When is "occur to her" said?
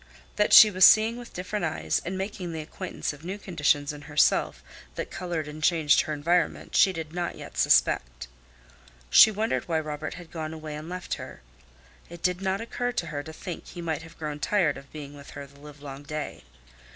12.61-13.21